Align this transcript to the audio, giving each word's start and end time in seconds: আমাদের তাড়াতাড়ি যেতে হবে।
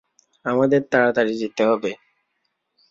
আমাদের 0.45 0.81
তাড়াতাড়ি 0.91 1.33
যেতে 1.41 1.63
হবে। 1.65 1.91